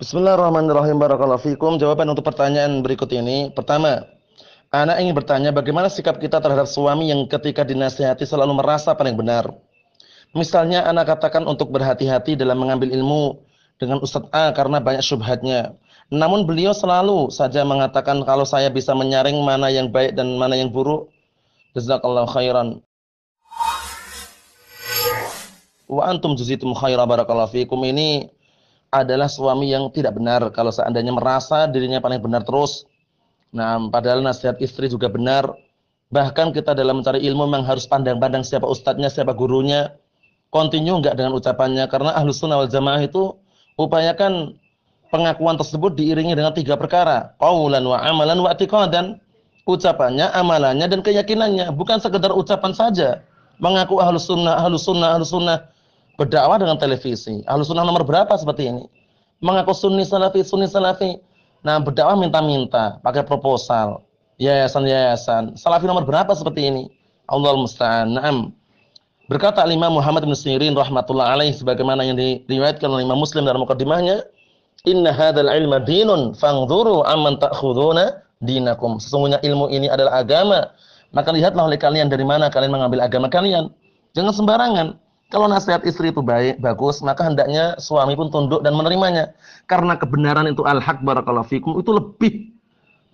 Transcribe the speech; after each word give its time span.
Bismillahirrahmanirrahim. 0.00 0.96
Barakallahu 0.96 1.44
fikum. 1.44 1.76
Jawaban 1.76 2.08
untuk 2.08 2.24
pertanyaan 2.24 2.80
berikut 2.80 3.12
ini. 3.12 3.52
Pertama, 3.52 4.08
anak 4.72 4.96
ingin 4.96 5.12
bertanya 5.12 5.52
bagaimana 5.52 5.92
sikap 5.92 6.16
kita 6.16 6.40
terhadap 6.40 6.64
suami 6.64 7.12
yang 7.12 7.28
ketika 7.28 7.68
dinasihati 7.68 8.24
selalu 8.24 8.64
merasa 8.64 8.96
paling 8.96 9.12
benar. 9.12 9.52
Misalnya 10.32 10.88
anak 10.88 11.12
katakan 11.12 11.44
untuk 11.44 11.68
berhati-hati 11.68 12.32
dalam 12.32 12.64
mengambil 12.64 12.88
ilmu 12.96 13.44
dengan 13.76 14.00
Ustadz 14.00 14.32
A 14.32 14.48
karena 14.56 14.80
banyak 14.80 15.04
syubhatnya. 15.04 15.76
Namun 16.08 16.48
beliau 16.48 16.72
selalu 16.72 17.28
saja 17.28 17.60
mengatakan 17.60 18.24
kalau 18.24 18.48
saya 18.48 18.72
bisa 18.72 18.96
menyaring 18.96 19.36
mana 19.44 19.68
yang 19.68 19.92
baik 19.92 20.16
dan 20.16 20.32
mana 20.40 20.56
yang 20.56 20.72
buruk. 20.72 21.12
Jazakallahu 21.76 22.24
khairan. 22.32 22.80
Wa 25.92 26.08
antum 26.08 26.32
juzitum 26.40 26.72
khaira 26.72 27.04
barakallahu 27.04 27.52
fikum 27.52 27.84
ini 27.84 28.39
adalah 28.90 29.30
suami 29.30 29.70
yang 29.70 29.86
tidak 29.94 30.18
benar 30.18 30.50
kalau 30.50 30.74
seandainya 30.74 31.14
merasa 31.14 31.70
dirinya 31.70 32.02
paling 32.02 32.18
benar 32.18 32.42
terus. 32.42 32.84
Nah, 33.54 33.78
padahal 33.90 34.22
nasihat 34.22 34.58
istri 34.58 34.90
juga 34.90 35.06
benar. 35.06 35.50
Bahkan 36.10 36.50
kita 36.50 36.74
dalam 36.74 37.02
mencari 37.02 37.22
ilmu 37.22 37.46
memang 37.46 37.62
harus 37.62 37.86
pandang-pandang 37.86 38.42
siapa 38.42 38.66
ustadznya, 38.66 39.06
siapa 39.06 39.30
gurunya. 39.30 39.94
Continue 40.50 40.98
enggak 40.98 41.14
dengan 41.14 41.38
ucapannya 41.38 41.86
karena 41.86 42.10
ahlu 42.18 42.34
sunnah 42.34 42.58
wal 42.58 42.66
jamaah 42.66 43.06
itu 43.06 43.38
upayakan 43.78 44.58
pengakuan 45.14 45.54
tersebut 45.54 45.94
diiringi 45.94 46.34
dengan 46.34 46.50
tiga 46.50 46.74
perkara. 46.74 47.38
Qaulan 47.38 47.86
wa 47.86 48.02
amalan 48.02 48.42
wa 48.42 48.50
i'tiqadan. 48.50 49.22
Ucapannya, 49.70 50.34
amalannya 50.34 50.90
dan 50.90 50.98
keyakinannya, 50.98 51.70
bukan 51.78 52.02
sekedar 52.02 52.34
ucapan 52.34 52.74
saja. 52.74 53.22
Mengaku 53.62 54.02
ahlu 54.02 54.18
sunnah, 54.18 54.58
ahlu 54.58 54.74
sunnah, 54.74 55.14
ahlu 55.14 55.22
sunnah 55.22 55.70
berdakwah 56.20 56.60
dengan 56.60 56.76
televisi. 56.76 57.40
Ahlu 57.48 57.64
sunnah 57.64 57.88
nomor 57.88 58.04
berapa 58.04 58.36
seperti 58.36 58.68
ini? 58.68 58.84
Mengaku 59.40 59.72
sunni 59.72 60.04
salafi, 60.04 60.44
sunni 60.44 60.68
salafi. 60.68 61.16
Nah, 61.64 61.80
berdakwah 61.80 62.12
minta-minta, 62.12 63.00
pakai 63.00 63.24
proposal, 63.24 64.04
yayasan-yayasan. 64.36 65.56
Salafi 65.56 65.88
nomor 65.88 66.04
berapa 66.04 66.28
seperti 66.36 66.68
ini? 66.68 66.84
Allah 67.24 67.56
musta'an. 67.56 68.20
Naam. 68.20 68.52
Berkata 69.32 69.64
Imam 69.64 69.96
Muhammad 69.96 70.26
bin 70.26 70.36
Sirin 70.36 70.76
rahmatullah 70.76 71.38
alaih 71.38 71.54
sebagaimana 71.54 72.02
yang 72.04 72.18
diriwayatkan 72.18 72.90
oleh 72.90 73.06
Imam 73.06 73.16
Muslim 73.16 73.46
dalam 73.46 73.62
mukadimahnya, 73.62 74.26
"Inna 74.90 75.14
hadzal 75.14 75.46
ilma 75.46 75.78
dinun 75.80 76.34
fangdhuru 76.34 77.06
amman 77.06 77.38
ta'khuduna 77.38 78.26
dinakum." 78.42 78.98
Sesungguhnya 78.98 79.38
ilmu 79.46 79.70
ini 79.70 79.86
adalah 79.86 80.20
agama. 80.20 80.74
Maka 81.14 81.30
lihatlah 81.30 81.70
oleh 81.70 81.78
kalian 81.78 82.10
dari 82.10 82.26
mana 82.26 82.50
kalian 82.50 82.74
mengambil 82.74 83.06
agama 83.06 83.30
kalian. 83.30 83.70
Jangan 84.18 84.34
sembarangan. 84.34 84.98
Kalau 85.30 85.46
nasihat 85.46 85.86
istri 85.86 86.10
itu 86.10 86.18
baik, 86.18 86.58
bagus, 86.58 86.98
maka 87.06 87.22
hendaknya 87.22 87.78
suami 87.78 88.18
pun 88.18 88.34
tunduk 88.34 88.66
dan 88.66 88.74
menerimanya. 88.74 89.30
Karena 89.70 89.94
kebenaran 89.94 90.50
itu 90.50 90.66
al-haq 90.66 91.06
barakallahu 91.06 91.46
fikum 91.46 91.78
itu 91.78 91.94
lebih 91.94 92.50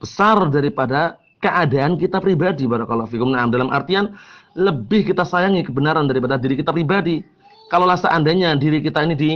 besar 0.01 0.49
daripada 0.49 1.21
keadaan 1.45 2.01
kita 2.01 2.17
pribadi 2.25 2.65
barakallahu 2.65 3.13
fikum. 3.13 3.37
Nah, 3.37 3.45
dalam 3.53 3.69
artian 3.69 4.17
lebih 4.57 5.13
kita 5.13 5.29
sayangi 5.29 5.61
kebenaran 5.69 6.09
daripada 6.09 6.41
diri 6.41 6.57
kita 6.57 6.73
pribadi. 6.73 7.21
Kalau 7.69 7.85
seandainya 7.93 8.57
diri 8.57 8.81
kita 8.81 9.05
ini 9.05 9.15
di 9.15 9.31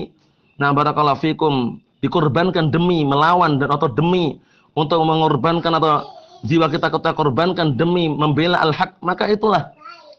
nah 0.57 0.73
barakallahu 0.73 1.21
fikum 1.21 1.77
dikorbankan 2.01 2.73
demi 2.73 3.05
melawan 3.05 3.61
dan 3.61 3.69
atau 3.77 3.93
demi 3.93 4.41
untuk 4.73 5.05
mengorbankan 5.05 5.77
atau 5.77 6.09
jiwa 6.49 6.73
kita 6.73 6.89
kita 6.89 7.13
korbankan 7.13 7.77
demi 7.77 8.09
membela 8.09 8.57
al-haq, 8.65 8.97
maka 9.05 9.29
itulah 9.29 9.69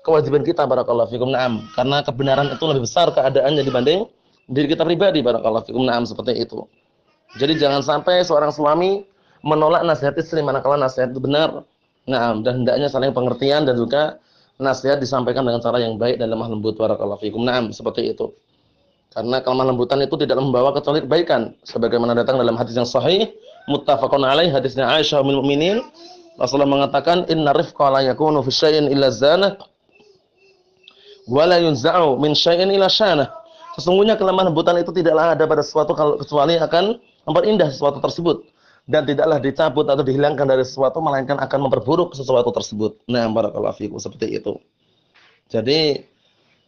kewajiban 0.06 0.41
kita 0.41 0.66
barakallahu 0.66 1.09
fikum. 1.09 1.34
Na'am. 1.34 1.66
Karena 1.73 2.01
kebenaran 2.01 2.51
itu 2.53 2.63
lebih 2.66 2.85
besar 2.85 3.09
keadaannya 3.13 3.63
dibanding 3.66 4.06
diri 4.51 4.67
kita 4.69 4.84
pribadi 4.85 5.22
barakallahu 5.22 5.66
fikum. 5.69 5.85
Na'am 5.85 6.06
seperti 6.06 6.41
itu. 6.41 6.66
Jadi 7.39 7.57
jangan 7.62 7.79
sampai 7.79 8.28
seorang 8.28 8.51
suami 8.51 9.07
menolak 9.41 9.81
nasihat 9.88 10.13
istri 10.19 10.44
manakala 10.44 10.78
nasihat 10.78 11.13
itu 11.16 11.22
benar. 11.23 11.63
Na'am 12.09 12.41
dan 12.41 12.66
hendaknya 12.66 12.90
saling 12.90 13.13
pengertian 13.13 13.63
dan 13.63 13.78
juga 13.78 14.17
nasihat 14.61 14.97
disampaikan 15.01 15.45
dengan 15.45 15.61
cara 15.61 15.81
yang 15.81 15.97
baik 15.97 16.17
dan 16.22 16.34
lemah 16.34 16.50
lembut 16.50 16.75
barakallahu 16.75 17.22
fikum. 17.22 17.45
Na'am 17.45 17.69
seperti 17.72 18.11
itu. 18.11 18.34
Karena 19.11 19.44
kelemah 19.44 19.75
lembutan 19.75 20.00
itu 20.00 20.16
tidak 20.16 20.40
membawa 20.40 20.72
kecuali 20.72 21.03
kebaikan 21.03 21.51
sebagaimana 21.67 22.16
datang 22.16 22.40
dalam 22.40 22.56
hadis 22.56 22.79
yang 22.79 22.88
sahih 22.88 23.28
muttafaqun 23.67 24.23
alaih 24.23 24.47
hadisnya 24.47 24.88
Aisyah 24.88 25.19
ummul 25.19 25.44
mukminin. 25.44 25.84
Rasulullah 26.40 26.88
mengatakan 26.88 27.28
inna 27.28 27.51
rifqa 27.51 27.91
la 27.91 28.07
yakunu 28.07 28.40
fi 28.47 28.51
syai'in 28.56 28.88
illa 28.88 29.11
zanah 29.11 29.59
wala 31.31 31.55
yunza'u 31.63 32.19
min 32.19 32.35
syai'in 32.35 32.67
ila 32.75 32.91
syanah. 32.91 33.31
Sesungguhnya 33.79 34.19
kelemahan 34.19 34.51
lembutan 34.51 34.75
itu 34.83 34.91
tidaklah 34.91 35.31
ada 35.31 35.47
pada 35.47 35.63
sesuatu 35.63 35.95
kalau 35.95 36.19
kecuali 36.19 36.59
akan 36.59 36.99
memperindah 37.23 37.71
sesuatu 37.71 38.03
tersebut 38.03 38.43
dan 38.91 39.07
tidaklah 39.07 39.39
dicabut 39.39 39.87
atau 39.87 40.03
dihilangkan 40.03 40.43
dari 40.43 40.67
sesuatu 40.67 40.99
melainkan 40.99 41.39
akan 41.39 41.71
memperburuk 41.71 42.11
sesuatu 42.11 42.51
tersebut. 42.51 42.99
Nah, 43.07 43.31
barakallahu 43.31 43.79
fikum 43.79 43.95
seperti 43.95 44.43
itu. 44.43 44.59
Jadi 45.47 46.03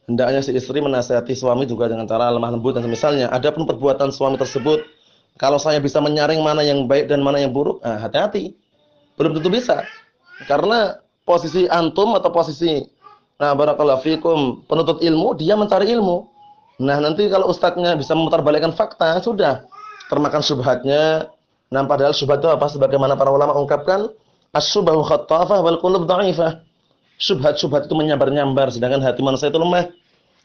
hendaknya 0.07 0.39
si 0.39 0.55
istri 0.55 0.79
menasihati 0.79 1.35
suami 1.35 1.67
juga 1.67 1.91
dengan 1.91 2.07
cara 2.07 2.31
lemah 2.31 2.55
lembut 2.55 2.79
dan 2.79 2.87
misalnya 2.87 3.27
adapun 3.35 3.67
perbuatan 3.67 4.15
suami 4.15 4.39
tersebut 4.39 4.79
kalau 5.41 5.57
saya 5.57 5.81
bisa 5.83 5.97
menyaring 5.97 6.39
mana 6.39 6.61
yang 6.63 6.85
baik 6.85 7.09
dan 7.09 7.19
mana 7.19 7.41
yang 7.41 7.51
buruk, 7.51 7.81
hati 7.81 7.99
hati-hati. 8.05 8.43
Belum 9.17 9.33
tentu 9.33 9.49
bisa. 9.49 9.81
Karena 10.45 10.97
posisi 11.25 11.65
antum 11.69 12.13
atau 12.13 12.29
posisi 12.29 12.85
Nah, 13.43 13.51
barakallahu 13.51 13.99
fikum, 13.99 14.63
penuntut 14.71 15.03
ilmu 15.03 15.35
dia 15.35 15.59
mencari 15.59 15.91
ilmu. 15.91 16.31
Nah, 16.79 17.03
nanti 17.03 17.27
kalau 17.27 17.51
ustadznya 17.51 17.91
bisa 17.99 18.15
memutarbalikkan 18.15 18.71
fakta, 18.71 19.19
sudah 19.19 19.67
termakan 20.07 20.39
syubhatnya. 20.39 21.27
Nah, 21.67 21.83
padahal 21.83 22.15
syubhat 22.15 22.39
itu 22.39 22.47
apa? 22.47 22.71
Sebagaimana 22.71 23.19
para 23.19 23.35
ulama 23.35 23.51
ungkapkan, 23.59 24.07
as-subhahu 24.55 25.03
khattafah 25.03 25.59
wal 25.59 25.75
qulub 25.83 26.07
dha'ifah. 26.07 26.63
Syubhat-syubhat 27.19 27.91
itu 27.91 27.95
menyambar-nyambar 27.99 28.71
sedangkan 28.71 29.03
hati 29.03 29.19
manusia 29.19 29.51
itu 29.51 29.59
lemah. 29.59 29.91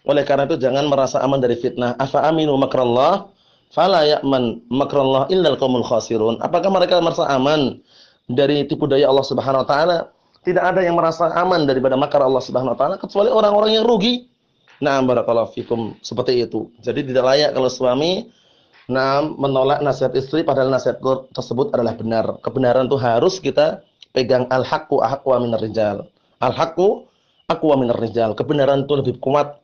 Oleh 0.03 0.27
karena 0.27 0.51
itu 0.51 0.59
jangan 0.59 0.91
merasa 0.91 1.23
aman 1.23 1.39
dari 1.39 1.55
fitnah. 1.55 1.95
Afa 2.03 2.27
aminu 2.27 2.59
makrallah 2.59 3.31
fala 3.71 4.03
ya'man 4.11 4.67
makrallah 4.75 5.31
illal 5.31 5.55
qaumul 5.55 5.87
khasirun. 5.87 6.43
Apakah 6.43 6.67
mereka 6.75 6.99
merasa 6.99 7.31
aman 7.31 7.79
dari 8.27 8.67
tipu 8.67 8.91
daya 8.91 9.07
Allah 9.07 9.23
Subhanahu 9.23 9.63
wa 9.63 9.69
taala? 9.71 9.99
Tidak 10.47 10.63
ada 10.63 10.81
yang 10.81 10.95
merasa 10.95 11.29
aman 11.35 11.67
daripada 11.67 11.99
makar 11.99 12.23
Allah 12.23 12.41
Subhanahu 12.41 12.75
wa 12.75 12.79
taala 12.79 12.97
kecuali 12.97 13.29
orang-orang 13.29 13.79
yang 13.79 13.85
rugi. 13.85 14.31
Nah, 14.79 15.03
barakallahu 15.03 15.51
fikum 15.53 15.99
seperti 16.01 16.47
itu. 16.47 16.71
Jadi 16.83 17.11
tidak 17.11 17.25
layak 17.27 17.51
kalau 17.55 17.71
suami 17.71 18.31
nah 18.89 19.21
menolak 19.21 19.85
nasihat 19.85 20.17
istri 20.17 20.41
padahal 20.41 20.73
nasihat 20.73 21.03
tersebut 21.37 21.75
adalah 21.77 21.93
benar. 21.99 22.41
Kebenaran 22.41 22.89
itu 22.89 22.97
harus 22.97 23.37
kita 23.43 23.85
pegang 24.17 24.49
al-haqqu 24.49 25.03
ahqqu 25.03 25.29
minar 25.43 25.61
rijal. 25.61 26.09
Al-haqqu 26.41 27.09
aqwa 27.49 27.75
minar 27.81 27.99
rijal. 27.99 28.37
Kebenaran 28.37 28.85
itu 28.85 28.95
lebih 28.95 29.17
kuat. 29.19 29.59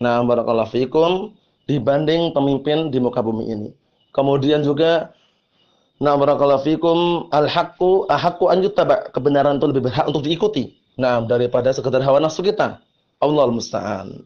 Nah, 0.00 0.24
barakallahu 0.24 0.72
fikum 0.72 1.36
dibanding 1.68 2.32
pemimpin 2.32 2.88
di 2.88 2.98
muka 2.98 3.20
bumi 3.20 3.44
ini. 3.46 3.68
Kemudian 4.10 4.64
juga 4.64 5.12
Nah, 6.00 6.16
barakallahu 6.16 6.64
fikum 6.64 6.98
al-haqqu 7.28 8.08
ahaqqu 8.08 8.48
an 8.48 8.64
yuttaba. 8.64 9.12
Kebenaran 9.12 9.60
itu 9.60 9.66
lebih 9.68 9.92
berhak 9.92 10.08
untuk 10.08 10.24
diikuti. 10.24 10.72
Nah, 10.96 11.20
daripada 11.20 11.76
sekedar 11.76 12.00
hawa 12.00 12.24
nafsu 12.24 12.40
kita. 12.40 12.80
Allahul 13.20 13.60
musta'an. 13.60 14.24